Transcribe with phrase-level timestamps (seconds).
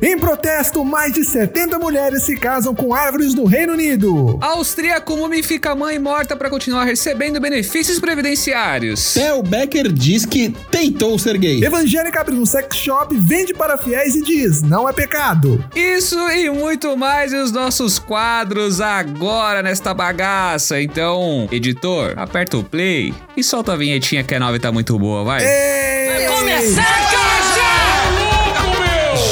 [0.00, 4.38] Em protesto, mais de 70 mulheres se casam com árvores no Reino Unido.
[4.40, 9.14] Austríaco mumifica mãe morta para continuar recebendo benefícios previdenciários.
[9.14, 11.64] Theo Becker diz que tentou ser gay.
[11.64, 15.64] Evangélica abre um sex shop, vende para fiéis e diz: não é pecado.
[15.74, 20.80] Isso e muito mais e os nossos quadros agora nesta bagaça.
[20.80, 25.24] Então, editor, aperta o play e solta a vinhetinha que a nova tá muito boa,
[25.24, 25.42] vai.
[25.42, 26.26] Ei,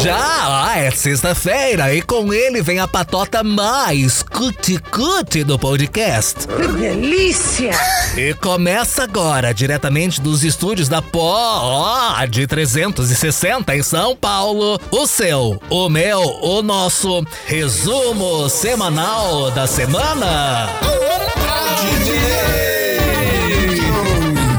[0.02, 0.43] Já
[0.84, 6.46] é sexta-feira e com ele vem a patota mais cuti-cuti do podcast.
[6.46, 7.70] Que delícia!
[8.14, 15.88] E começa agora, diretamente dos estúdios da Pod 360 em São Paulo, o seu, o
[15.88, 20.68] meu, o nosso resumo semanal da semana.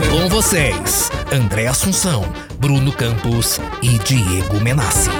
[0.09, 2.25] Com vocês, André Assunção,
[2.57, 5.11] Bruno Campos e Diego Menassi.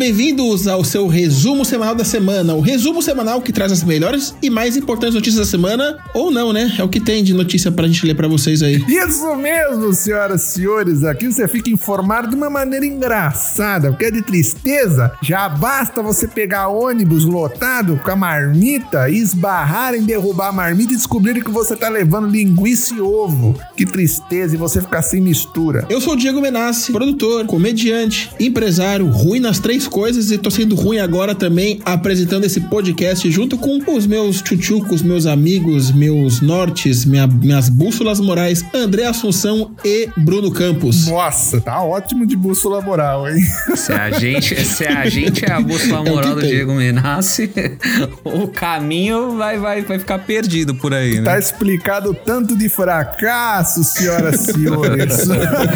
[0.00, 2.54] Bem-vindos ao seu resumo semanal da semana.
[2.54, 6.54] O resumo semanal que traz as melhores e mais importantes notícias da semana, ou não,
[6.54, 6.74] né?
[6.78, 8.82] É o que tem de notícia pra gente ler pra vocês aí.
[8.88, 11.04] Isso mesmo, senhoras e senhores.
[11.04, 15.12] Aqui você fica informado de uma maneira engraçada, porque é de tristeza.
[15.22, 20.94] Já basta você pegar ônibus lotado com a marmita e esbarrar em derrubar a marmita
[20.94, 23.54] e descobrir que você tá levando linguiça e ovo.
[23.76, 25.84] Que tristeza, e você ficar sem mistura.
[25.90, 30.74] Eu sou o Diego Menassi, produtor, comediante, empresário, ruim nas três coisas e tô sendo
[30.76, 37.04] ruim agora também apresentando esse podcast junto com os meus tchutchucos, meus amigos, meus nortes,
[37.04, 41.06] minha- minhas bússolas morais, André Assunção e Bruno Campos.
[41.08, 43.42] Nossa, tá ótimo de bússola moral, hein?
[43.74, 46.50] Se a gente, se a gente é a bússola que moral do tem.
[46.50, 47.50] Diego Menassi,
[48.24, 51.24] o caminho vai, vai, vai ficar perdido por aí, né?
[51.24, 55.18] Tá explicado tanto de fracasso, senhoras e senhores.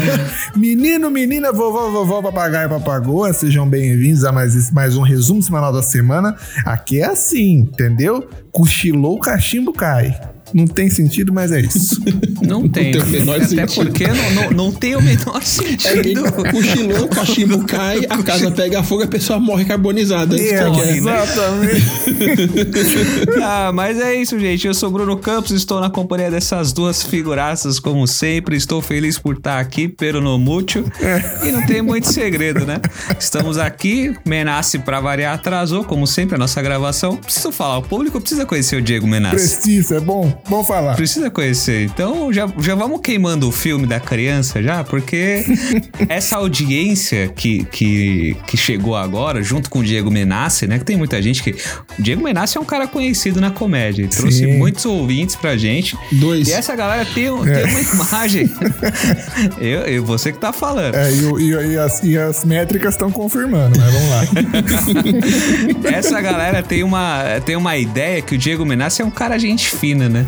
[0.55, 5.83] Menino, menina, vovó, vovó, papagaio, papagoa, sejam bem-vindos a mais, mais um resumo semanal da
[5.83, 6.37] semana.
[6.65, 8.29] Aqui é assim, entendeu?
[8.53, 10.34] Cochilou, o cachimbo cai.
[10.55, 12.01] Não tem sentido, mas é isso.
[12.47, 12.93] Não tem.
[12.93, 13.73] tem o menor Até sentido.
[13.75, 16.31] porque não, não, não tem o menor É sentido.
[16.51, 20.37] cochilou, o cachimbo cai, a casa pega fogo e a pessoa morre carbonizada.
[20.37, 20.71] Isso que é.
[20.71, 20.97] né?
[20.99, 21.85] exatamente.
[23.43, 24.67] Ah, mas é isso, gente.
[24.67, 28.57] Eu sou Bruno Campos, estou na companhia dessas duas figuraças, como sempre.
[28.57, 30.85] Estou feliz por estar aqui, pero no mútil.
[31.43, 32.81] E não tem muito segredo, né?
[33.19, 37.17] Estamos aqui, Menassi pra variar atrasou, como sempre, a nossa gravação.
[37.17, 39.37] Preciso falar, o público precisa conhecer o Diego Menassi.
[39.37, 40.43] Precisa, é bom?
[40.49, 40.95] Bom falar.
[40.95, 41.85] Precisa conhecer.
[41.85, 45.45] Então já, já vamos queimando o filme da criança já, porque
[46.09, 50.79] essa audiência que, que, que chegou agora, junto com o Diego Menassi, né?
[50.79, 51.51] Que tem muita gente que.
[51.99, 54.03] O Diego Menassi é um cara conhecido na comédia.
[54.03, 54.59] Ele trouxe Sim.
[54.59, 55.97] muitos ouvintes pra gente.
[56.13, 56.49] Dois.
[56.49, 58.51] E essa galera tem, um- tem uma imagem.
[59.59, 60.95] eu, eu, você que tá falando.
[60.95, 64.25] É, e, e- e as, e as métricas estão confirmando, mas vamos lá.
[65.97, 69.71] Essa galera tem uma, tem uma ideia que o Diego Menassi é um cara gente
[69.77, 70.27] fina, né?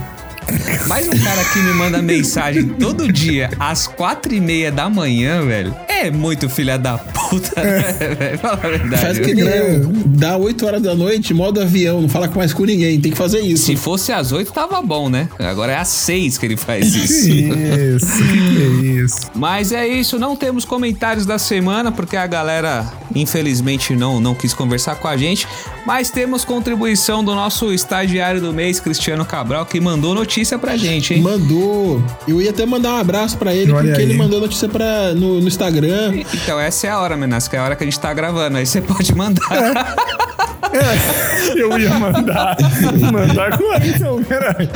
[0.87, 5.45] Mas um cara que me manda mensagem todo dia às quatro e meia da manhã,
[5.45, 8.39] velho, é muito filha da puta, né, velho?
[8.39, 9.03] Fala a verdade.
[9.03, 9.93] Faz que nem eu.
[10.07, 13.41] Dá 8 horas da noite, modo avião, não fala mais com ninguém, tem que fazer
[13.41, 13.65] isso.
[13.65, 15.29] Se fosse às oito, tava bom, né?
[15.39, 17.29] Agora é às seis que ele faz isso.
[17.31, 19.31] isso, que que é isso?
[19.35, 24.53] Mas é isso, não temos comentários da semana, porque a galera, infelizmente, não, não quis
[24.55, 25.47] conversar com a gente.
[25.87, 31.15] Mas temos contribuição do nosso estagiário do mês, Cristiano Cabral, que mandou notícia pra gente,
[31.15, 31.23] hein?
[31.23, 32.03] Mandou.
[32.27, 34.09] Eu ia até mandar um abraço pra ele, Olha porque aí.
[34.09, 35.86] ele mandou notícia pra, no, no Instagram.
[36.35, 38.57] Então, essa é a hora, Menas, que é a hora que a gente tá gravando.
[38.57, 39.97] Aí você pode mandar.
[41.57, 42.57] Eu ia mandar.
[43.13, 44.69] mandar agora, então, peraí.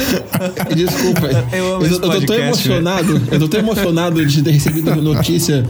[0.75, 1.28] Desculpa.
[1.53, 3.22] Eu amo esse eu tô tão podcast, emocionado.
[3.30, 5.65] Eu tô tão emocionado de ter recebido notícia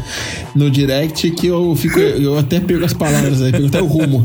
[0.55, 1.99] no direct que eu fico.
[1.99, 4.23] Eu até perco as palavras aí, perco até o rumo.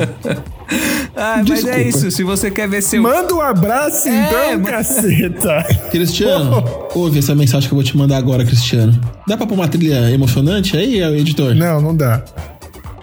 [1.17, 1.75] Ah, mas Desculpa.
[1.77, 2.11] é isso.
[2.11, 3.01] Se você quer ver seu.
[3.01, 4.65] Manda um abraço, É, então, mano.
[4.65, 5.63] caceta.
[5.91, 6.63] Cristiano,
[6.93, 8.99] ouve essa mensagem que eu vou te mandar agora, Cristiano.
[9.27, 11.55] Dá pra pôr uma trilha emocionante aí, editor?
[11.55, 12.21] Não, não dá.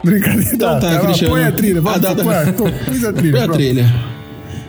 [0.05, 0.51] Brincadeira.
[0.55, 1.35] Então tá, lá, Cristiano.
[1.35, 2.23] Põe a trilha, vamos Ah, dá, dá.
[2.25, 3.13] põe, a trilha.
[3.13, 3.53] Põe a pronto.
[3.55, 3.95] trilha.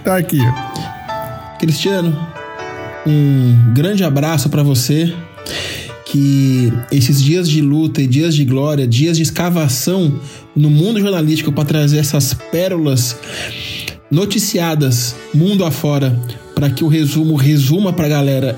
[0.03, 1.57] Tá aqui, ó.
[1.59, 2.17] Cristiano,
[3.05, 5.13] um grande abraço pra você.
[6.13, 10.19] Que esses dias de luta e dias de glória, dias de escavação
[10.55, 13.17] no mundo jornalístico para trazer essas pérolas
[14.11, 16.15] noticiadas mundo afora,
[16.53, 18.55] para que o resumo resuma pra galera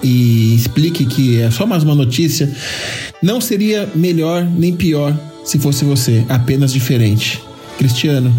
[0.00, 2.48] e explique que é só mais uma notícia,
[3.20, 5.12] não seria melhor nem pior
[5.44, 7.42] se fosse você, apenas diferente.
[7.78, 8.32] Cristiano,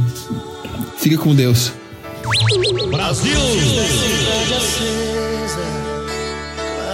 [0.97, 1.73] fica com Deus.
[3.13, 5.00] Cidade acesa,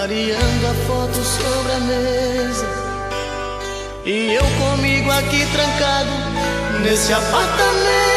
[0.08, 2.66] clareando a foto sobre a mesa.
[4.06, 6.10] E eu comigo aqui trancado
[6.82, 8.17] nesse apartamento.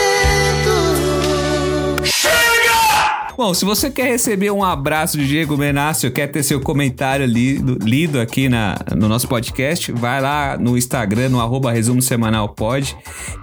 [3.40, 7.78] Bom, se você quer receber um abraço de Diego Menácio, quer ter seu comentário lido,
[7.82, 12.94] lido aqui na, no nosso podcast, vai lá no Instagram, no arroba resumo semanal pod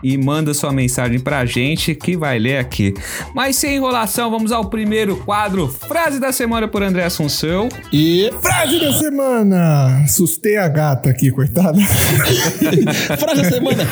[0.03, 2.93] e manda sua mensagem pra gente que vai ler aqui.
[3.33, 7.67] Mas sem enrolação, vamos ao primeiro quadro, frase da semana por André Assunção.
[7.91, 10.03] E Frase da semana!
[10.03, 11.79] Assustei a gata aqui, coitada.
[13.17, 13.87] frase da semana.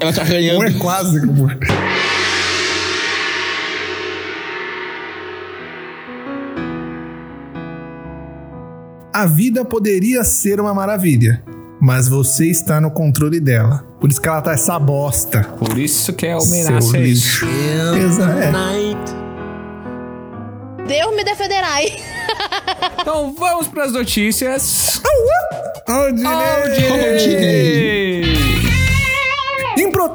[0.00, 0.60] Ela tá arranhando.
[0.60, 1.48] Não é quase como.
[9.18, 11.42] A vida poderia ser uma maravilha,
[11.80, 13.82] mas você está no controle dela.
[13.98, 15.40] Por isso que ela tá essa bosta.
[15.58, 17.46] Por isso que é Seu homenagem a isso.
[17.46, 17.46] lixo.
[17.96, 18.52] Exa é.
[20.86, 21.82] Deus me defenderá.
[23.00, 25.00] Então vamos pras notícias.
[25.86, 26.32] Aldinei!
[26.32, 28.22] Aldinei!
[28.22, 28.25] Em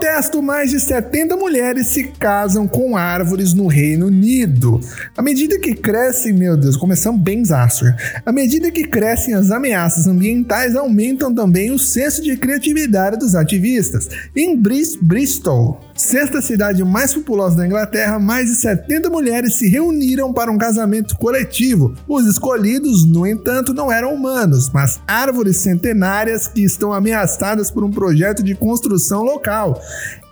[0.05, 4.81] protesto, mais de 70 mulheres se casam com árvores no Reino Unido.
[5.15, 7.85] À medida que crescem, meu Deus, começamos bem zaço.
[8.25, 14.09] À medida que crescem as ameaças ambientais, aumentam também o senso de criatividade dos ativistas.
[14.35, 20.33] Em Bris- Bristol, sexta cidade mais populosa da Inglaterra, mais de 70 mulheres se reuniram
[20.33, 21.93] para um casamento coletivo.
[22.07, 27.91] Os escolhidos, no entanto, não eram humanos, mas árvores centenárias que estão ameaçadas por um
[27.91, 29.79] projeto de construção local.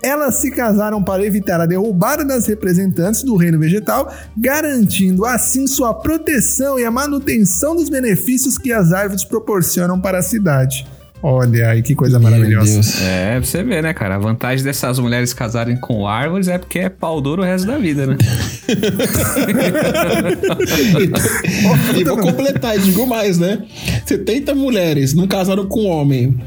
[0.02, 5.94] Elas se casaram para evitar a derrubada das representantes do reino vegetal, garantindo assim sua
[5.94, 10.88] proteção e a manutenção dos benefícios que as árvores proporcionam para a cidade.
[11.22, 12.72] Olha aí que coisa Meu maravilhosa.
[12.74, 13.02] Deus.
[13.02, 14.16] É, pra você ver, né, cara?
[14.16, 17.78] A vantagem dessas mulheres casarem com árvores é porque é pau duro o resto da
[17.78, 18.18] vida, né?
[21.98, 23.64] E vou completar, e digo mais, né?
[24.06, 26.38] 70 mulheres não casaram com homem.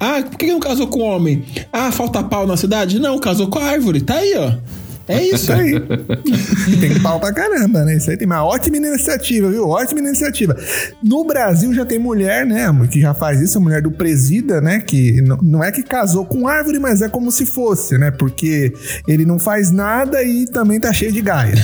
[0.00, 1.44] Ah, por que não casou com homem?
[1.72, 2.98] Ah, falta pau na cidade?
[2.98, 4.00] Não, casou com a árvore.
[4.00, 4.52] Tá aí, ó.
[5.08, 5.52] É isso.
[5.52, 5.74] Aí.
[6.80, 7.96] tem pau pra caramba, né?
[7.96, 9.68] Isso aí tem uma ótima iniciativa, viu?
[9.68, 10.56] Ótima iniciativa.
[11.02, 14.80] No Brasil já tem mulher, né, que já faz isso, a mulher do presida, né?
[14.80, 18.10] Que não é que casou com árvore, mas é como se fosse, né?
[18.10, 18.72] Porque
[19.06, 21.54] ele não faz nada e também tá cheio de gaia.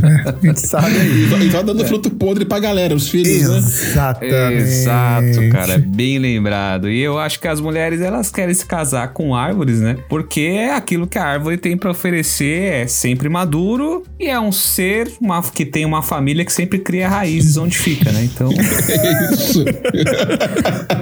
[0.00, 1.46] É, a gente sabe aí.
[1.46, 3.58] E só dando fruto podre pra galera, os filhos, né?
[3.58, 4.62] Exatamente.
[4.62, 6.88] Exato, cara, bem lembrado.
[6.88, 9.96] E eu acho que as mulheres elas querem se casar com árvores, né?
[10.08, 14.52] Porque é aquilo que a árvore tem pra oferecer, é sempre maduro e é um
[14.52, 18.24] ser uma, que tem uma família que sempre cria raízes onde fica, né?
[18.24, 19.64] Então É isso.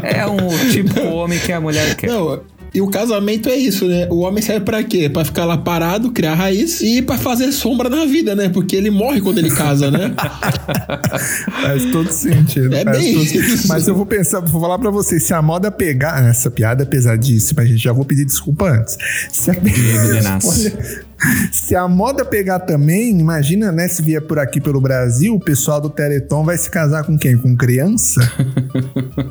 [0.02, 2.08] é um tipo homem que a mulher quer.
[2.08, 2.40] Não,
[2.72, 4.06] e o casamento é isso, né?
[4.10, 5.08] O homem serve pra quê?
[5.08, 8.48] Pra ficar lá parado, criar raiz e pra fazer sombra na vida, né?
[8.48, 10.14] Porque ele morre quando ele casa, né?
[11.62, 12.74] Faz todo sentido.
[12.74, 13.68] É bem todo isso.
[13.68, 16.24] Mas eu vou pensar, vou falar pra vocês, se a moda pegar.
[16.28, 17.82] Essa piada é pesadíssima, gente.
[17.82, 18.96] Já vou pedir desculpa antes.
[19.32, 19.54] Se a.
[20.44, 21.07] Olha,
[21.52, 23.88] se a moda pegar também, imagina, né?
[23.88, 27.36] Se vier por aqui pelo Brasil, o pessoal do Teleton vai se casar com quem?
[27.36, 28.20] Com criança?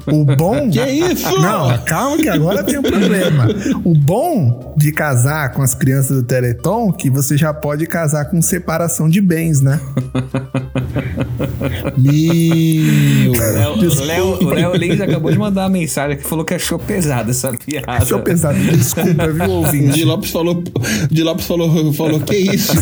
[0.08, 0.70] O bom.
[0.70, 1.39] Que isso?
[1.39, 3.48] Não, calma que agora tem um problema.
[3.84, 8.41] O bom de casar com as crianças do Teleton que você já pode casar com
[8.41, 9.79] separação de bens, né?
[11.97, 13.31] Meu.
[13.31, 17.31] O Léo, o Léo Lins acabou de mandar uma mensagem que falou que achou pesada
[17.31, 17.91] essa piada.
[17.91, 18.57] Achou pesado.
[18.57, 19.93] Desculpa, viu, ouvinte?
[19.93, 20.63] Di Lopes falou,
[21.09, 22.74] Di Lopes falou, falou, que isso?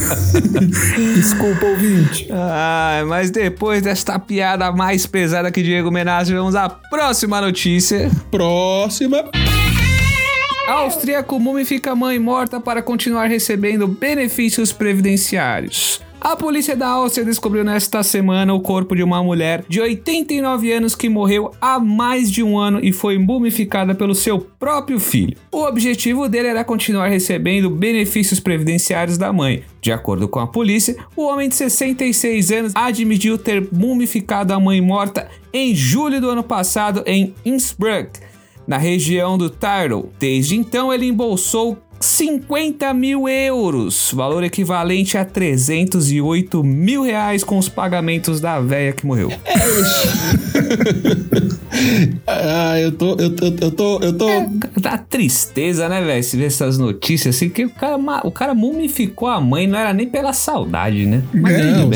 [1.15, 2.27] Desculpa, ouvinte.
[2.32, 8.10] Ah, mas depois desta piada mais pesada que Diego Menassi, vamos à próxima notícia.
[8.32, 9.25] Próxima.
[10.68, 16.01] Austríaco mumifica mãe morta para continuar recebendo benefícios previdenciários.
[16.25, 20.96] A polícia da Áustria descobriu nesta semana o corpo de uma mulher de 89 anos
[20.96, 25.38] que morreu há mais de um ano e foi mumificada pelo seu próprio filho.
[25.51, 29.62] O objetivo dele era continuar recebendo benefícios previdenciários da mãe.
[29.79, 34.82] De acordo com a polícia, o homem de 66 anos admitiu ter mumificado a mãe
[34.82, 38.20] morta em julho do ano passado em Innsbruck
[38.67, 40.12] na região do Tyrol.
[40.17, 47.68] Desde então, ele embolsou 50 mil euros, valor equivalente a 308 mil reais com os
[47.70, 49.32] pagamentos da véia que morreu.
[49.46, 49.56] É.
[52.28, 53.12] Ah, eu tô.
[53.16, 54.00] Eu, eu, eu tô.
[54.00, 54.28] Eu tô.
[54.80, 56.24] Dá tristeza, né, velho?
[56.24, 59.94] Se ver essas notícias assim, que o cara, o cara mumificou a mãe, não era
[59.94, 61.24] nem pela saudade, né?
[61.34, 61.92] Mas Não,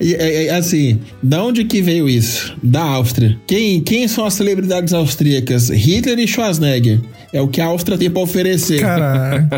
[0.00, 2.56] e, é, é, assim, da onde que veio isso?
[2.62, 3.38] Da Áustria.
[3.46, 5.68] Quem, quem são as celebridades austríacas?
[5.68, 7.00] Hitler e Schwarzenegger.
[7.34, 8.80] É o que a Áustria tem pra oferecer.
[8.80, 9.48] Caralho.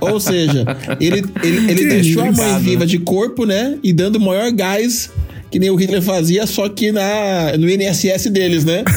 [0.00, 0.64] Ou seja,
[0.98, 3.78] ele, ele, ele deixou a mãe viva de corpo, né?
[3.84, 5.10] E dando maior gás
[5.50, 8.82] que nem o Hitler fazia, só que na, no INSS deles, né?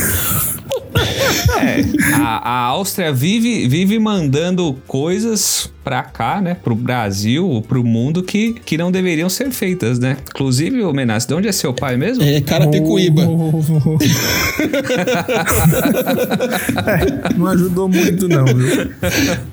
[1.62, 6.56] É, a, a Áustria vive, vive mandando coisas pra cá, né?
[6.56, 10.18] Pro Brasil, pro mundo que, que não deveriam ser feitas, né?
[10.30, 12.24] Inclusive, o Menas, de onde é seu pai mesmo?
[12.24, 13.24] É Carapicuíba.
[16.86, 18.92] É, não ajudou muito, não, viu?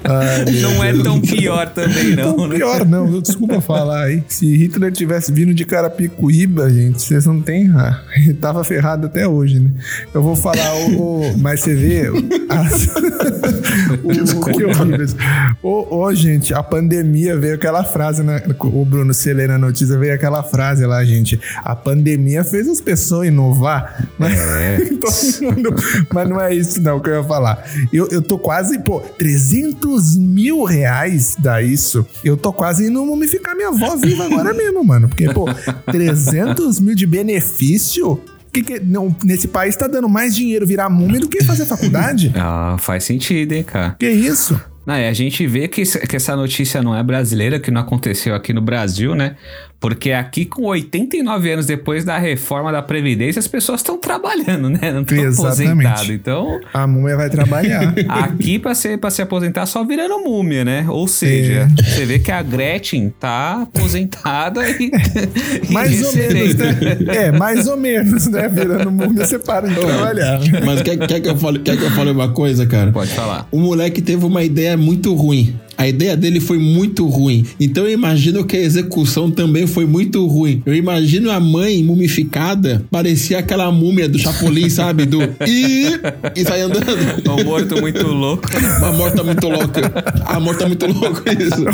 [0.04, 1.04] Ai, Não é Deus.
[1.04, 2.56] tão pior também, não, Tão né?
[2.56, 3.20] pior não, viu?
[3.20, 4.23] Desculpa falar aí.
[4.28, 7.70] Se Hitler tivesse vindo de Carapicuíba, gente, vocês não têm...
[7.75, 9.70] Ah, ele tava ferrado até hoje, né?
[10.14, 11.23] Eu vou falar o...
[11.32, 12.02] o- mas você vê...
[12.49, 12.88] as-
[14.04, 15.04] o, que horrível.
[15.04, 15.16] isso.
[15.62, 18.43] Ô, ô, gente, a pandemia veio aquela frase, né?
[18.59, 21.41] O Bruno, lê na notícia, veio aquela frase lá, gente.
[21.65, 24.09] A pandemia fez as pessoas inovar.
[24.19, 24.35] Mas,
[25.41, 25.75] Todo mundo-
[26.13, 27.65] mas não é isso não que eu ia falar.
[27.93, 32.05] Eu, eu tô quase, pô, 300 mil reais dá isso.
[32.25, 35.09] Eu tô quase indo mumificar minha avó viva agora mesmo, mano.
[35.09, 35.47] Porque, pô,
[35.91, 38.21] 300 mil de benefício...
[38.51, 42.33] Que que, não, nesse país tá dando mais dinheiro virar múmia do que fazer faculdade?
[42.35, 43.95] Ah, faz sentido, hein, cara?
[43.99, 44.59] Que isso?
[44.88, 48.54] Não, a gente vê que, que essa notícia não é brasileira, que não aconteceu aqui
[48.54, 49.37] no Brasil, né?
[49.80, 54.92] Porque aqui, com 89 anos depois da reforma da Previdência, as pessoas estão trabalhando, né?
[54.92, 55.87] Não estão Exatamente.
[55.87, 56.11] aposentadas.
[56.11, 57.94] Então, A múmia vai trabalhar.
[58.08, 60.85] aqui pra, ser, pra se aposentar só virando múmia, né?
[60.88, 64.90] Ou seja, você vê que a Gretchen tá aposentada e.
[65.68, 66.78] e Mais ou menos, né?
[67.08, 68.49] É, mais ou menos, né?
[68.49, 70.40] Virando múmia, você para de trabalhar.
[70.64, 72.90] Mas quer, quer, que eu fale, quer que eu fale uma coisa, cara?
[72.90, 73.47] Pode falar.
[73.52, 75.54] O moleque teve uma ideia muito ruim.
[75.78, 77.47] A ideia dele foi muito ruim.
[77.61, 80.61] Então eu imagino que a execução também foi muito ruim.
[80.66, 85.06] Eu imagino a mãe mumificada, parecia aquela múmia do Chapolin, sabe?
[85.06, 85.87] Do e
[86.35, 86.85] e sai andando.
[87.30, 88.49] Um morto muito louco.
[88.82, 89.92] A morta muito louca.
[90.26, 91.64] A morta muito louca, isso.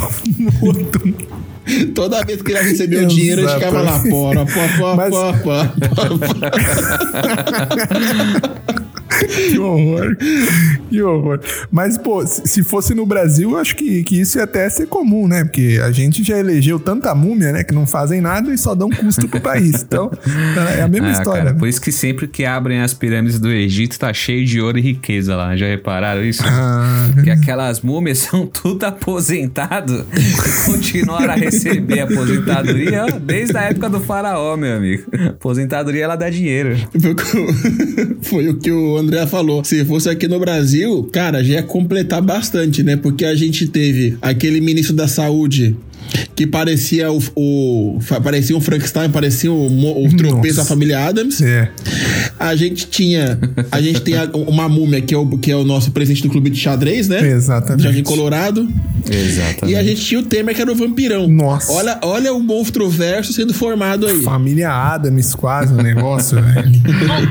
[1.95, 5.33] Toda vez que ele recebeu o dinheiro, ele ficava lá, pora, pó, pó, pó, pó,
[5.89, 6.35] pó, pó.
[9.55, 10.17] Que horror.
[10.91, 11.41] Que horror.
[11.71, 14.87] Mas, pô, se se fosse no Brasil, eu acho que, que isso ia até ser
[14.87, 15.45] comum, né?
[15.45, 17.65] Porque a gente já elegeu tanta múmia, né?
[17.65, 19.83] Que não fazem nada e só dão custo pro país.
[19.83, 20.11] Então,
[20.79, 21.43] é a mesma Ah, história.
[21.43, 21.59] cara, né?
[21.59, 24.83] por isso que sempre que abrem as pirâmides do Egito tá cheio de ouro e
[24.83, 25.57] riqueza lá.
[25.57, 26.43] Já repararam isso?
[26.47, 33.89] Ah, Que aquelas múmias são tudo aposentado e continuaram a receber aposentadoria desde a época
[33.91, 35.05] do faraó, meu amigo.
[35.29, 36.77] Aposentadoria ela dá dinheiro.
[37.01, 37.55] Foi o que o-
[38.23, 39.63] Foi o que o André falou.
[39.63, 42.97] Se fosse aqui no Brasil, cara, já ia completar bastante, né?
[42.97, 45.77] Porque a gente teve aquele ministro da saúde
[46.35, 50.63] que parecia o, o- parecia um Frankenstein, parecia o, o tropeço Nossa.
[50.63, 51.41] da família Adams.
[51.41, 51.71] é.
[52.39, 53.39] A gente tinha,
[53.71, 56.31] a gente tem a- uma múmia que é o que é o nosso presidente do
[56.31, 57.21] clube de xadrez, né?
[57.29, 57.83] Exatamente.
[57.85, 58.69] Jardim Colorado.
[59.11, 59.73] Exatamente.
[59.73, 61.29] E a gente tinha o Temer que era o vampirão.
[61.29, 61.71] Nossa.
[61.73, 64.23] Olha, olha o monstro verso sendo formado aí.
[64.23, 66.73] Família Adams, quase o negócio, velho.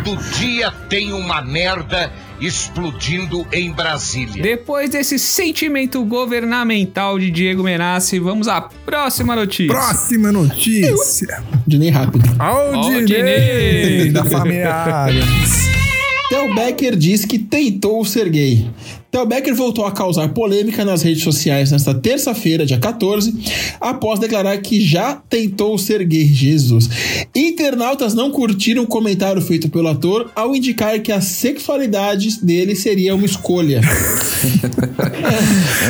[0.04, 2.12] Todo dia tem uma merda
[2.46, 4.42] explodindo em Brasília.
[4.42, 9.74] Depois desse sentimento governamental de Diego Menassi, vamos à próxima notícia.
[9.74, 11.44] Próxima notícia.
[11.66, 12.24] De nem rápido.
[12.40, 14.12] Aldinei Aldinei.
[14.12, 15.64] da família Adams.
[16.30, 18.68] Theo Becker diz que tentou ser gay.
[19.14, 23.32] Theo Becker voltou a causar polêmica nas redes sociais nesta terça-feira, dia 14,
[23.80, 26.26] após declarar que já tentou ser gay.
[26.26, 26.90] Jesus.
[27.36, 33.14] Internautas não curtiram o comentário feito pelo ator ao indicar que a sexualidade dele seria
[33.14, 33.82] uma escolha.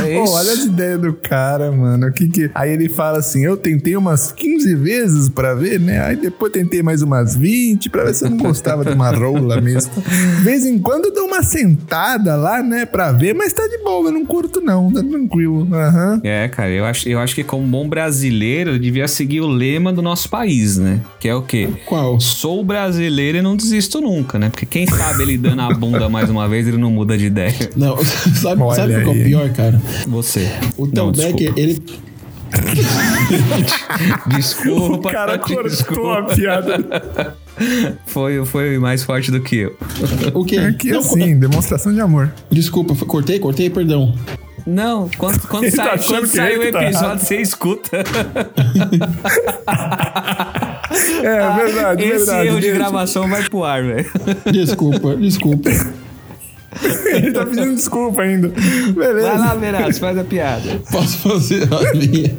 [0.03, 0.32] É isso.
[0.32, 2.12] olha as ideias do cara, mano.
[2.12, 2.51] Que que...
[2.53, 6.00] Aí ele fala assim: eu tentei umas 15 vezes pra ver, né?
[6.01, 9.60] Aí depois tentei mais umas 20 pra ver se eu não gostava de uma rola
[9.60, 9.92] mesmo.
[10.01, 12.86] De vez em quando eu dou uma sentada lá, né?
[12.86, 15.67] Pra ver, mas tá de boa, eu não curto não, tá tranquilo.
[15.74, 16.22] Aham.
[16.24, 19.91] É, cara, eu acho, eu acho que como bom brasileiro, eu devia seguir o lema
[19.91, 21.00] do nosso país, né?
[21.20, 21.70] Que é o quê?
[21.86, 22.20] Qual?
[22.20, 24.50] Sou brasileiro e não desisto nunca, né?
[24.50, 27.70] Porque quem sabe ele dando a bunda mais uma vez, ele não muda de ideia.
[27.75, 27.98] Não,
[28.36, 29.82] sabe, Olha sabe o que é o pior, cara?
[30.08, 30.48] Você.
[30.77, 31.60] O Becker, desculpa.
[31.60, 31.82] ele
[34.27, 35.10] Desculpa.
[35.10, 36.19] O cara cortou desculpa.
[36.19, 37.36] a piada.
[38.07, 39.77] Foi, foi mais forte do que eu.
[40.33, 40.57] O quê?
[40.57, 42.31] Aqui Não, assim, demonstração de amor.
[42.50, 44.15] Desculpa, cortei, cortei, perdão.
[44.65, 47.19] Não, quando, quando Ele tá sai, achando quando que sai o que tá episódio, errado.
[47.19, 47.98] você escuta.
[51.24, 52.48] É, verdade, Esse verdade.
[52.48, 54.05] erro de gravação vai pro ar, velho.
[54.51, 55.69] Desculpa, desculpa.
[57.13, 58.50] Ele tá pedindo desculpa ainda.
[58.50, 59.34] Vai Beleza.
[59.34, 60.82] lá, Verás, faz a piada.
[60.92, 62.36] Posso fazer a minha?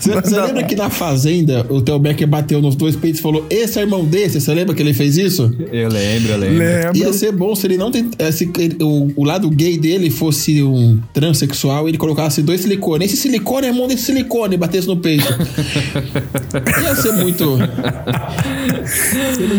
[0.00, 3.78] Você lembra que na Fazenda o Theo Becker bateu nos dois peitos e falou: Esse
[3.78, 4.40] é irmão desse?
[4.40, 5.54] Você lembra que ele fez isso?
[5.72, 6.58] Eu lembro, eu lembro.
[6.58, 6.96] Lembro.
[6.96, 8.12] Ia ser bom se ele não tent...
[8.18, 8.50] eh, se
[8.80, 13.12] o, o lado gay dele fosse um transexual e ele colocasse dois silicones.
[13.12, 15.26] Esse silicone é mão desse silicone e batesse no peito.
[16.82, 17.58] Ia ser muito.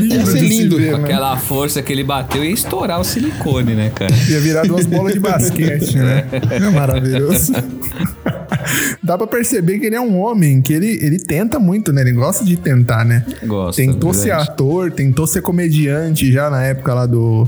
[0.09, 0.77] Ia ser lindo.
[0.77, 1.03] ver, né?
[1.03, 4.13] Aquela força que ele bateu ia estourar o silicone, né, cara?
[4.29, 6.25] Ia virar duas bolas de basquete, né?
[6.49, 7.53] É maravilhoso.
[9.03, 12.01] Dá pra perceber que ele é um homem, que ele, ele tenta muito, né?
[12.01, 13.25] Ele gosta de tentar, né?
[13.45, 14.49] Gosta, Tentou ser verdade.
[14.49, 17.47] ator, tentou ser comediante já na época lá do,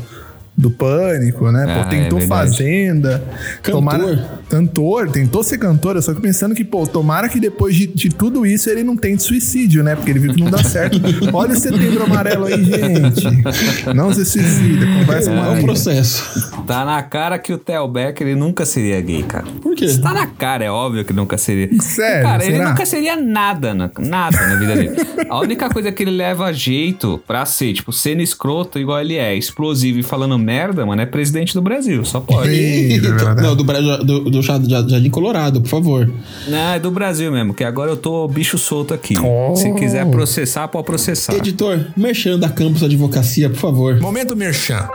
[0.56, 1.66] do Pânico, né?
[1.70, 2.28] Ah, Pô, tentou é.
[2.28, 3.24] Fazenda.
[3.62, 3.72] Cantor.
[3.72, 5.96] Tomara, cantor, tentou ser cantor.
[5.96, 8.98] Eu só que pensando que, pô, tomara que depois de, de tudo isso ele não
[8.98, 9.96] tente suicídio, né?
[9.96, 11.00] Porque ele viu que não dá certo.
[11.34, 13.94] Olha o setembro amarelo aí, gente.
[13.96, 16.49] Não se suicida, conversa com É um processo.
[16.70, 19.44] Tá na cara que o Theo Becker ele nunca seria gay, cara.
[19.60, 19.88] Por quê?
[20.04, 21.68] Tá na cara, é óbvio que nunca seria.
[21.82, 22.70] Sério, Cara, ele será?
[22.70, 24.96] nunca seria nada, na- nada na vida dele.
[25.28, 29.36] A única coisa que ele leva jeito pra ser, tipo, sendo escroto igual ele é,
[29.36, 32.52] explosivo e falando merda, mano, é presidente do Brasil, só pode.
[32.52, 33.42] Eita, é.
[33.42, 36.14] Não, do, Bra- do, do Jardim Colorado, por favor.
[36.48, 39.16] Não, é do Brasil mesmo, que agora eu tô bicho solto aqui.
[39.18, 39.56] Oh.
[39.56, 41.34] Se quiser processar, pode processar.
[41.34, 44.00] Editor, merchan da Campus Advocacia, por favor.
[44.00, 44.88] Momento Merchan.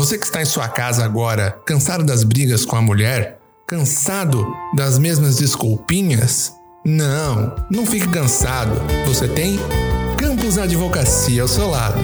[0.00, 3.38] Você que está em sua casa agora, cansado das brigas com a mulher?
[3.66, 6.54] Cansado das mesmas desculpinhas?
[6.82, 8.80] Não, não fique cansado.
[9.06, 9.58] Você tem
[10.16, 11.98] Campus Advocacia ao seu lado.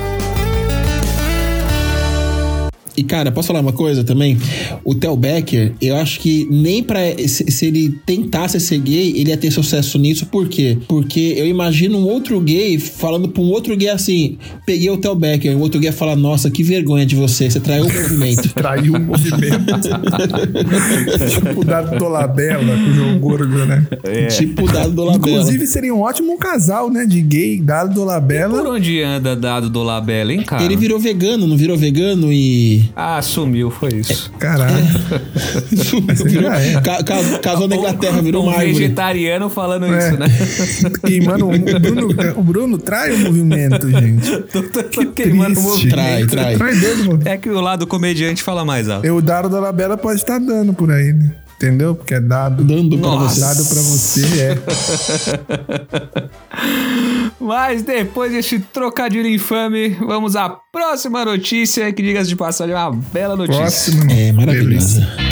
[2.97, 4.39] E, cara, posso falar uma coisa também?
[4.85, 7.01] O Theo Becker, eu acho que nem pra.
[7.27, 10.27] Se, se ele tentasse ser gay, ele ia ter sucesso nisso.
[10.27, 10.79] Por quê?
[10.89, 15.15] Porque eu imagino um outro gay falando pra um outro gay assim: peguei o Theo
[15.15, 15.57] Becker.
[15.57, 18.49] O outro gay ia falar: Nossa, que vergonha de você, você traiu o movimento.
[18.55, 19.67] Traiu o movimento.
[21.29, 23.87] tipo o Dado Dolabella com o João Gordo, né?
[24.31, 25.39] Tipo o dado do Labela.
[25.39, 27.07] Inclusive seria um ótimo casal, né?
[27.07, 28.71] De gay, Dado Por Dolabella.
[28.71, 30.63] onde anda dado do Labela, hein, cara?
[30.63, 32.86] Ele virou vegano, não virou vegano e.
[32.95, 34.31] Ah, sumiu, foi isso.
[34.39, 34.77] Caralho.
[36.25, 36.81] virou, é.
[36.81, 38.73] ca- ca- casou na Inglaterra, virou um uma árvore.
[38.75, 39.99] vegetariano falando É.
[39.99, 40.27] isso, né?
[41.07, 44.31] Queimando o Bruno, o Bruno trai o movimento, gente.
[44.53, 45.91] Tô queimando o movimento.
[45.95, 46.57] Trai, trai.
[46.57, 47.21] Trai dele, mano.
[47.25, 49.07] É que o lado comediante fala mais alto.
[49.07, 51.33] E o dado da Labela pode estar dando por aí, né?
[51.57, 51.95] Entendeu?
[51.95, 52.63] Porque é dado.
[52.63, 53.35] Dando pra Nossa.
[53.35, 53.41] você.
[53.41, 54.59] Dado pra você, é.
[57.41, 63.37] Mas depois deste trocadilho infame, vamos à próxima notícia, que diga de passagem, uma bela
[63.37, 63.63] notícia.
[63.63, 64.11] Próximo.
[64.11, 65.01] É maravilhosa.
[65.01, 65.26] Beleza.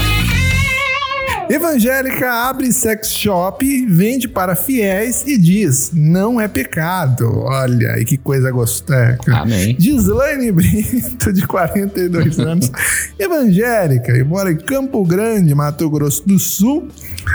[1.49, 7.31] Evangélica abre sex shop, vende para fiéis e diz: não é pecado.
[7.41, 9.19] Olha, e que coisa gostosa.
[9.29, 9.77] Amém.
[9.79, 12.71] Gislaine Brito, de 42 anos,
[13.19, 16.89] evangélica, e mora em Campo Grande, Mato Grosso do Sul.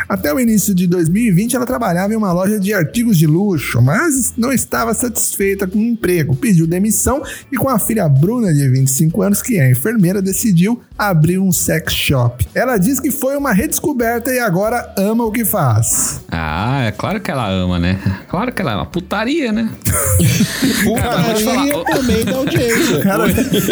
[0.08, 4.34] Até o início de 2020, ela trabalhava em uma loja de artigos de luxo, mas
[4.38, 6.36] não estava satisfeita com o emprego.
[6.36, 7.21] Pediu demissão
[7.52, 11.93] e, com a filha Bruna, de 25 anos, que é enfermeira, decidiu abrir um sex
[11.93, 12.47] shop.
[12.54, 16.21] Ela diz que foi uma redescoberta e agora ama o que faz.
[16.32, 17.99] Ah, é claro que ela ama, né?
[18.28, 18.86] Claro que ela ama.
[18.86, 19.69] Putaria, né?
[20.84, 22.97] Putaria meio da audiência.
[22.99, 23.23] O cara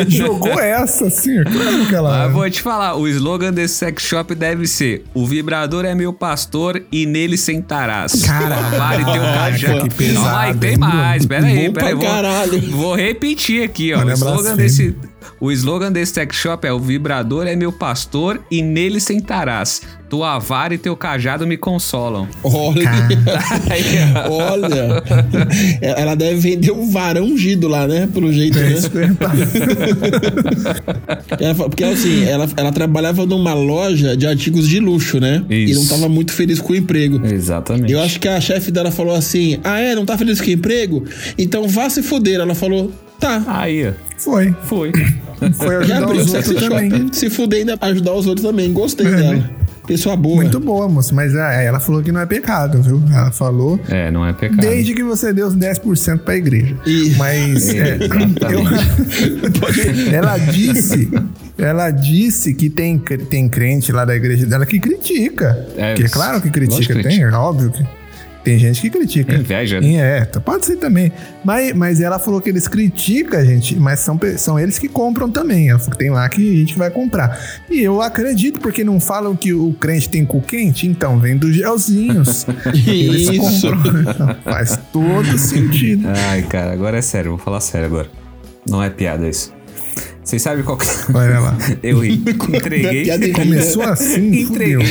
[0.07, 2.33] jogou essa assim, é claro que ela Ah, ama.
[2.33, 6.83] vou te falar, o slogan desse sex shop deve ser: O vibrador é meu pastor
[6.91, 8.23] e nele sentarás.
[8.23, 8.77] Caralho.
[8.77, 9.89] Vale teu cajado.
[9.89, 11.25] que pesado, Não, aí tem mais.
[11.25, 12.59] Pera aí, pera aí.
[12.59, 14.03] Vou, vou repetir aqui, ó.
[14.03, 14.95] O slogan, desse,
[15.39, 19.81] o slogan desse sex shop é: O vibrador é meu pastor e nele sentarás.
[20.09, 22.29] Tua vara e teu cajado me consolam.
[22.41, 22.89] Olha,
[24.31, 25.03] olha.
[25.81, 28.07] Ela deve vender um varão ungido lá, né?
[28.13, 28.81] Pelo jeito, É né?
[31.55, 35.43] fa- porque assim, ela, ela trabalhava numa loja de artigos de luxo, né?
[35.49, 35.81] E Isso.
[35.81, 37.21] não tava muito feliz com o emprego.
[37.25, 37.91] Exatamente.
[37.91, 39.95] Eu acho que a chefe dela falou assim: Ah, é?
[39.95, 41.03] Não tá feliz com o emprego?
[41.37, 42.39] Então vá se fuder.
[42.39, 43.43] Ela falou: Tá.
[43.47, 43.91] Aí, ó.
[44.17, 44.55] Foi.
[44.63, 44.91] Foi.
[45.53, 46.69] Foi ajudar os outros shop.
[46.69, 47.13] também.
[47.13, 48.73] Se fuder ainda ajudar os outros também.
[48.73, 49.49] Gostei dela.
[49.85, 50.35] Pessoa boa.
[50.37, 51.13] Muito boa, moça.
[51.15, 53.01] Mas é, ela falou que não é pecado, viu?
[53.13, 53.79] Ela falou.
[53.87, 54.59] É, não é pecado.
[54.59, 56.75] Desde que você dê os 10% pra igreja.
[56.85, 57.97] E- Mas é,
[58.51, 61.09] eu- ela disse,
[61.57, 65.67] ela disse que tem, tem crente lá da igreja dela que critica.
[65.77, 67.85] É, que é claro que critica, tem, é óbvio que
[68.47, 69.35] Tem gente que critica.
[69.35, 69.95] Inveja, né?
[69.95, 71.11] É, pode ser também.
[71.43, 75.69] Mas, mas ela falou que eles criticam, gente, mas são, são eles que compram também.
[75.69, 77.37] Ela falou que tem lá que a gente vai comprar.
[77.69, 80.87] E eu acredito, porque não falam que o crente tem cu quente?
[80.87, 82.45] Então, vem dos gelzinhos.
[82.87, 83.67] Eles Isso.
[83.67, 84.35] compram.
[84.45, 86.07] Faz todo sentido.
[86.29, 88.09] Ai, cara, agora é sério, vou falar sério agora.
[88.65, 89.56] Não é piada isso.
[90.27, 90.85] Vocês sabem qual que...
[91.13, 91.57] Olha lá.
[91.81, 92.15] Eu ri.
[92.15, 93.31] Entreguei.
[93.31, 94.85] Começou assim, Entreguei.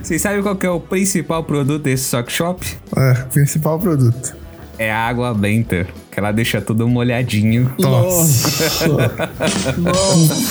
[0.00, 2.64] Vocês sabem qual que é o principal produto desse sock shop?
[2.96, 4.36] É, principal produto.
[4.78, 7.68] É a água benta, que ela deixa tudo molhadinho.
[7.80, 8.70] Nossa.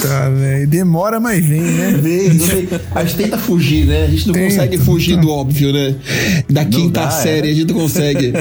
[0.02, 0.67] Tá, velho.
[0.67, 1.98] Demora, mas vem, né?
[2.02, 2.67] Vem, vem.
[2.93, 4.04] A gente tenta fugir, né?
[4.04, 5.95] A gente não Tenta, consegue fugir do óbvio, né?
[6.50, 7.52] Da quinta dá, série, é.
[7.52, 8.34] a gente não consegue.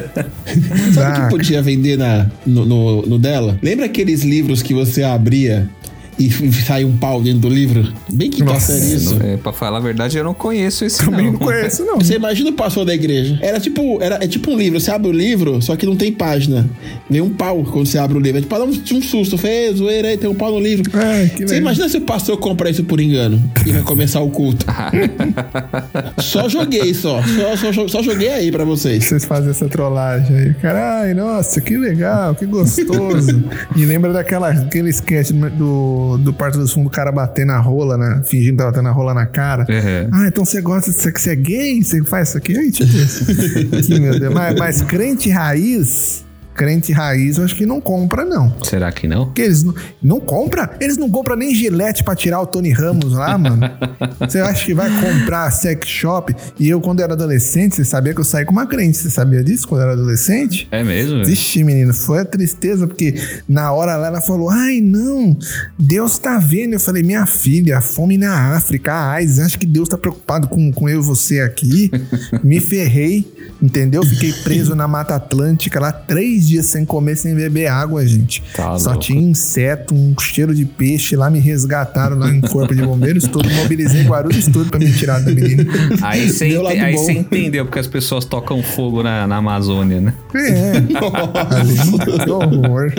[0.93, 3.57] Sabe o que podia vender na, no, no, no dela?
[3.63, 5.71] Lembra aqueles livros que você abria
[6.19, 7.93] e sai um pau dentro do livro?
[8.13, 9.17] Bem quinta Nossa, série isso.
[9.23, 11.33] É, pra falar a verdade, eu não conheço esse Também não.
[11.33, 11.97] não conheço, não.
[11.97, 13.39] Você imagina o pastor da igreja.
[13.43, 14.81] Era tipo, era, é tipo um livro.
[14.81, 16.69] Você abre o livro, só que não tem página.
[17.09, 18.39] Vem um pau quando você abre o livro.
[18.39, 19.37] É tipo, dá um, um susto.
[19.37, 20.91] Fez, zoeira aí, tem um pau no livro.
[20.95, 21.59] Ai, que Você legal.
[21.59, 24.67] imagina se o pastor comprar isso por engano e vai começar o culto.
[26.19, 27.21] só joguei, só.
[27.23, 27.89] Só, só.
[27.89, 29.05] só joguei aí pra vocês.
[29.05, 30.55] Vocês fazem essa trollagem aí.
[30.55, 33.45] Caralho, nossa, que legal, que gostoso.
[33.77, 37.97] e lembra daquela, aquele sketch do, do Parto dos Fundos, o cara bater na rola,
[37.97, 38.23] né?
[38.25, 39.67] Fingindo que tava tendo a rola na cara.
[39.69, 40.09] Uhum.
[40.13, 41.83] Ah, então você gosta de que você é gay?
[41.83, 42.57] Você faz isso aqui?
[42.57, 43.25] Ai, tipo isso.
[43.87, 44.35] que, meu Deus.
[44.35, 48.55] Mas, mas crente raiz, crente raiz, eu acho que não compra, não.
[48.63, 49.27] Será que não?
[49.27, 50.69] Porque eles não, não compram?
[50.81, 53.61] Eles não compram nem gilete pra tirar o Tony Ramos lá, mano.
[54.21, 56.35] Você acha que vai comprar sex shop?
[56.59, 58.97] E eu, quando era adolescente, você sabia que eu saí com uma crente.
[58.99, 60.69] Você sabia disso quando eu era adolescente?
[60.71, 61.25] É mesmo?
[61.25, 63.15] Vixe, menino, foi a tristeza, porque
[63.49, 65.37] na hora lá ela falou: Ai, não,
[65.79, 66.75] Deus tá vendo.
[66.75, 70.49] Eu falei: Minha filha, a fome na África, a AIDS, acho que Deus tá preocupado
[70.49, 71.91] com, com eu e você aqui.
[72.43, 73.27] Me ferrei,
[73.61, 74.03] entendeu?
[74.05, 78.43] Fiquei preso na Mata Atlântica lá três dias sem comer, sem beber água, gente.
[78.55, 79.05] Tá Só louco.
[79.05, 83.49] tinha inseto, um cheiro de peixe lá, me resgataram lá em corpo de bombeiros, todo
[83.51, 85.65] mobilizei Guarulhos tudo pra me tirar da menina.
[86.03, 87.03] Aí você Meu ente- aí bom.
[87.05, 90.15] você entendeu porque as pessoas tocam fogo na, na Amazônia, né?
[90.35, 90.81] É,
[92.25, 92.93] que horror.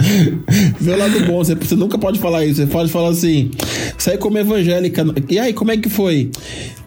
[0.79, 2.61] Vê o lado bom, você, você nunca pode falar isso.
[2.61, 3.51] Você pode falar assim:
[3.97, 5.05] saí como evangélica.
[5.29, 6.31] E aí, como é que foi?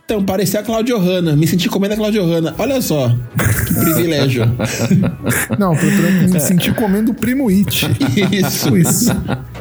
[0.09, 1.37] Então, parecia a Claudio Hanna.
[1.37, 2.55] Me senti comendo a Claudio Hanna.
[2.57, 3.15] Olha só,
[3.67, 4.47] que privilégio.
[5.59, 7.85] Não, me senti comendo o primo It.
[8.33, 8.75] Isso.
[8.75, 9.11] Isso.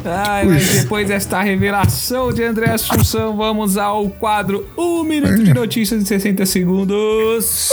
[0.05, 6.01] Ai, mas depois desta revelação de André Assunção, vamos ao quadro 1 minuto de notícias
[6.01, 7.67] de 60 segundos.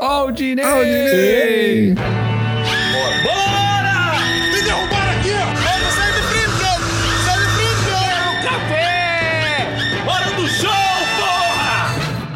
[0.00, 0.64] Aldinei!
[0.64, 1.94] Aldinei!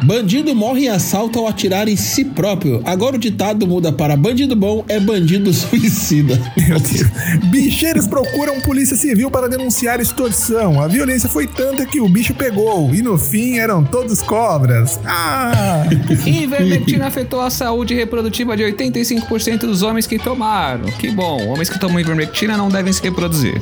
[0.07, 2.81] Bandido morre em assalto ao atirar em si próprio.
[2.85, 6.39] Agora o ditado muda para bandido bom é bandido suicida.
[6.55, 7.09] Meu Deus.
[7.51, 10.81] Bicheiros procuram polícia civil para denunciar extorsão.
[10.81, 12.95] A violência foi tanta que o bicho pegou.
[12.95, 14.97] E no fim eram todos cobras.
[15.03, 15.83] Ah!
[16.25, 20.85] Ivermectina afetou a saúde reprodutiva de 85% dos homens que tomaram.
[20.85, 23.61] Que bom, homens que tomam ivermectina não devem se reproduzir.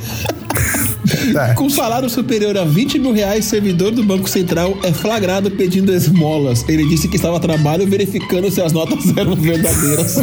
[1.33, 1.53] Tá.
[1.53, 6.63] Com salário superior a 20 mil reais, servidor do Banco Central é flagrado pedindo esmolas.
[6.67, 10.17] Ele disse que estava a trabalho verificando se as notas eram verdadeiras.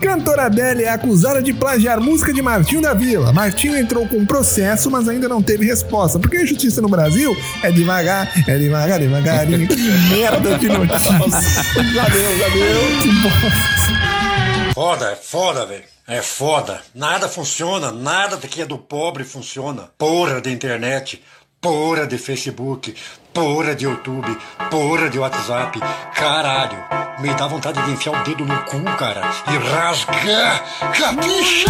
[0.00, 3.32] Cantora Adele é acusada de plagiar música de Martinho da Vila.
[3.32, 6.18] Martinho entrou com um processo, mas ainda não teve resposta.
[6.18, 9.66] Porque a justiça no Brasil é devagar, é devagar, devagarinho.
[9.66, 9.76] Que
[10.14, 11.12] merda de notícia.
[11.92, 12.98] já deu, já deu.
[13.00, 14.74] Que bosta.
[14.74, 15.93] Foda, é foda, velho.
[16.06, 16.82] É foda.
[16.94, 19.88] Nada funciona, nada que é do pobre funciona.
[19.96, 21.22] Porra de internet,
[21.62, 22.94] porra de Facebook,
[23.32, 24.36] porra de YouTube,
[24.70, 25.80] porra de WhatsApp.
[26.14, 26.76] Caralho,
[27.20, 30.62] me dá vontade de enfiar o dedo no cu, cara, e rasgar.
[30.92, 31.64] Capiche?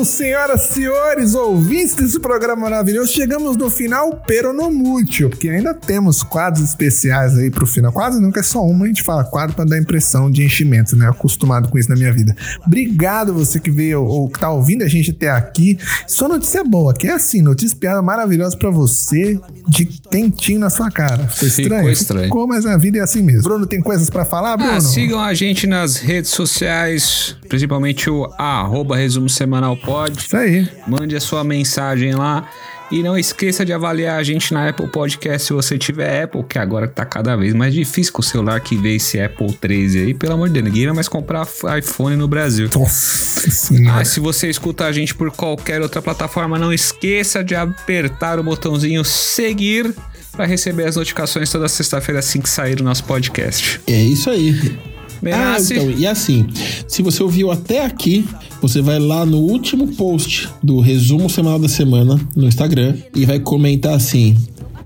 [0.00, 3.12] Isso, senhoras e senhores, ouvintes desse programa maravilhoso.
[3.12, 7.92] Chegamos no final peronomútil, porque ainda temos quadros especiais aí pro final.
[7.92, 11.08] Quadro nunca é só uma, a gente fala quadro pra dar impressão de enchimento, né?
[11.08, 12.34] Acostumado com isso na minha vida.
[12.66, 15.78] Obrigado você que veio ou que tá ouvindo a gente até aqui.
[16.06, 20.90] Só notícia boa, que é assim, notícia piada maravilhosa pra você, de quentinho na sua
[20.90, 21.28] cara.
[21.28, 21.90] Foi Ficou estranho?
[21.90, 22.24] estranho.
[22.24, 23.42] Ficou, mas a vida é assim mesmo.
[23.42, 24.72] Bruno, tem coisas pra falar, Bruno?
[24.72, 30.18] Ah, sigam a gente nas redes sociais, principalmente o arroba resumo semanal pod.
[30.18, 30.68] Isso aí.
[30.86, 32.48] Mande a sua mensagem lá.
[32.90, 36.58] E não esqueça de avaliar a gente na Apple Podcast se você tiver Apple, que
[36.58, 40.14] agora tá cada vez mais difícil com o celular que veio esse Apple 13 aí.
[40.14, 41.46] Pelo amor de Deus, ninguém vai mais comprar
[41.78, 42.68] iPhone no Brasil.
[42.74, 44.00] Nossa senhora.
[44.00, 48.42] Ah, se você escuta a gente por qualquer outra plataforma, não esqueça de apertar o
[48.42, 49.94] botãozinho seguir
[50.32, 53.80] para receber as notificações toda sexta-feira assim que sair o nosso podcast.
[53.86, 54.76] É isso aí.
[55.20, 56.46] Ah, Menassi, então, e assim,
[56.88, 58.26] se você ouviu até aqui,
[58.60, 63.38] você vai lá no último post do resumo semanal da semana no Instagram e vai
[63.38, 64.36] comentar assim: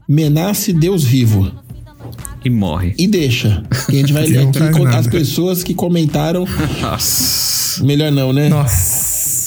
[0.09, 1.51] Menace Deus vivo.
[2.44, 2.94] e morre.
[2.99, 3.62] E deixa.
[3.87, 4.59] Que a gente vai ler aqui
[4.94, 6.47] as pessoas que comentaram.
[6.81, 7.85] Nossa.
[7.85, 8.49] Melhor não, né?
[8.49, 9.04] Nossa.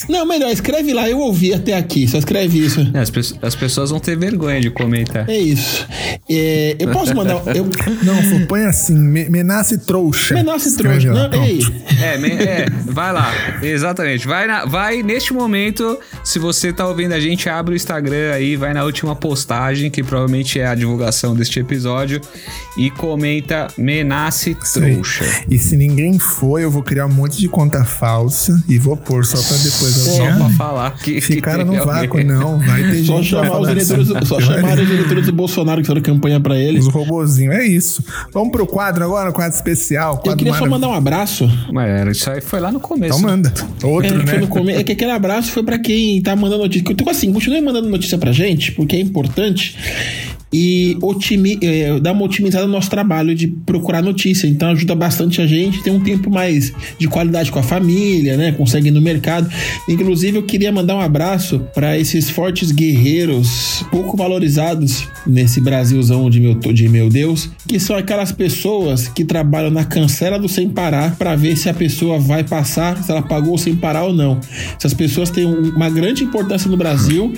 [0.09, 2.87] Não, melhor, escreve lá, eu ouvi até aqui, só escreve isso.
[2.93, 5.29] É, As, pe- as pessoas vão ter vergonha de comentar.
[5.29, 5.85] É isso.
[6.29, 7.41] É, eu posso mandar.
[7.55, 7.69] Eu,
[8.03, 10.33] Não, põe assim, me- Menace trouxa.
[10.35, 11.11] Menace trouxa.
[11.13, 11.45] lá, Não, pronto.
[11.45, 11.59] ei.
[12.01, 13.31] É, me- é, vai lá.
[13.61, 14.27] Exatamente.
[14.27, 18.55] Vai, na- vai neste momento, se você tá ouvindo a gente, abre o Instagram aí,
[18.55, 22.21] vai na última postagem, que provavelmente é a divulgação deste episódio,
[22.77, 24.55] e comenta Menace.
[24.73, 25.25] Trouxa.
[25.49, 29.25] E se ninguém for, eu vou criar um monte de conta falsa e vou pôr
[29.25, 30.37] só pra depois Só alguém.
[30.37, 31.11] pra falar que.
[31.11, 31.79] Esse que no alguém.
[31.85, 32.59] vácuo, não.
[32.59, 34.25] Vai ter Só gente chamar os eleitores, assim.
[34.25, 36.79] só Vai- chamar os eleitores do Bolsonaro que fizeram campanha pra ele.
[36.79, 38.03] Os robozinhos, é isso.
[38.33, 40.15] Vamos pro quadro agora, quadro especial.
[40.15, 41.49] Eu Quadro queria só mandar um abraço.
[41.71, 43.17] Mas era, isso aí foi lá no começo.
[43.17, 43.53] Então manda.
[43.83, 44.37] Outro, É, né?
[44.39, 46.91] no come- é que aquele abraço foi pra quem tá mandando notícia.
[46.91, 49.75] Então, assim, continue mandando notícia pra gente, porque é importante.
[50.53, 54.47] E otimi, é, dá uma otimizada no nosso trabalho de procurar notícia.
[54.47, 58.51] Então ajuda bastante a gente ter um tempo mais de qualidade com a família, né?
[58.53, 59.49] Consegue ir no mercado.
[59.89, 66.39] Inclusive, eu queria mandar um abraço pra esses fortes guerreiros pouco valorizados nesse Brasilzão de
[66.39, 71.15] meu, de meu Deus, que são aquelas pessoas que trabalham na cancela do sem parar
[71.17, 74.39] pra ver se a pessoa vai passar, se ela pagou sem parar ou não.
[74.77, 77.33] Essas pessoas têm um- uma grande importância no Brasil,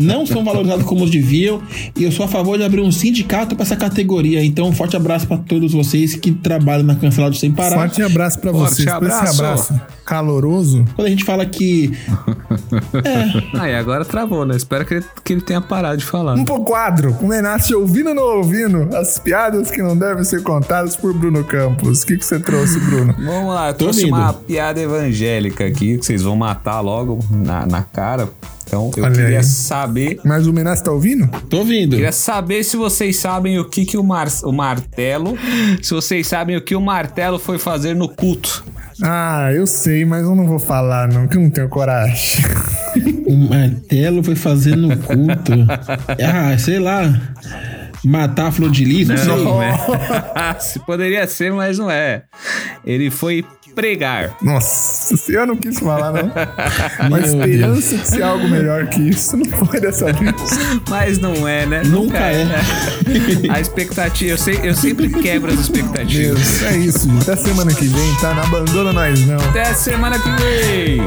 [0.00, 1.62] não são valorizadas como deviam,
[1.98, 4.44] e eu sou a favor de abrir um sindicato pra essa categoria.
[4.44, 7.76] Então, um forte abraço pra todos vocês que trabalham na cancela do sem parar.
[7.76, 8.92] Forte abraço pra Forte vocês.
[8.92, 9.42] Por esse abraço.
[9.42, 10.84] abraço caloroso.
[10.94, 11.92] Quando a gente fala que
[13.58, 14.56] Aí agora travou, né?
[14.56, 16.34] Espero que ele, que ele tenha parado de falar.
[16.34, 20.22] Um pro quadro, com o Menace ouvindo ou não ouvindo, as piadas que não devem
[20.24, 22.02] ser contadas por Bruno Campos.
[22.02, 23.14] O que, que você trouxe, Bruno?
[23.24, 24.14] Vamos lá, eu Tô trouxe ouvindo.
[24.16, 28.28] uma piada evangélica aqui que vocês vão matar logo na, na cara.
[28.66, 29.44] Então eu Olha queria aí.
[29.44, 30.20] saber.
[30.24, 31.28] Mas o Menace tá ouvindo?
[31.48, 31.96] tô ouvindo.
[31.96, 35.36] Queria saber se vocês sabem o que, que o, mar, o martelo.
[35.82, 38.64] Se vocês sabem o que o martelo foi fazer no culto.
[39.02, 42.44] Ah, eu sei, mas eu não vou falar, não, que eu não tenho coragem.
[43.26, 45.52] O martelo foi fazer no culto.
[46.22, 47.20] Ah, sei lá.
[48.04, 49.44] Matar a flor de lis, não, sei.
[49.44, 49.74] Não é.
[50.60, 52.24] Se poderia ser, mas não é.
[52.84, 54.36] Ele foi pregar.
[54.40, 56.30] Nossa, eu não quis falar, não.
[57.08, 60.34] Uma esperança de ser algo melhor que isso não foi dessa vez.
[60.88, 61.82] Mas não é, né?
[61.84, 62.44] Nunca é.
[62.44, 62.62] né?
[63.50, 66.38] A expectativa, eu, sei, eu sempre quebro as expectativas.
[66.38, 67.08] Deus, é isso.
[67.20, 68.34] Até semana que vem, tá?
[68.34, 69.36] Não abandona nós, não.
[69.36, 71.00] Até semana que vem!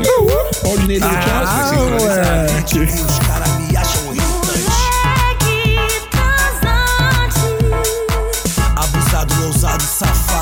[0.66, 1.44] Aldinei do Tchau.
[1.46, 2.52] Ah, sincronizado.
[2.52, 3.47] moleque.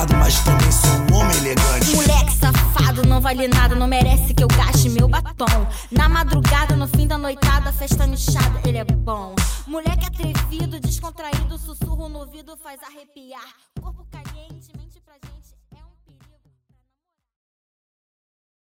[0.06, 1.96] Safado, mas também sou um homem elegante.
[1.96, 5.68] Moleque safado, não vale nada, não merece que eu gaste meu batom.
[5.92, 9.36] Na madrugada, no fim da noitada, festa nichada, ele é bom.
[9.68, 13.48] Moleque atrevido, descontraído, sussurro no ouvido faz arrepiar.
[13.82, 14.35] Corpo caído.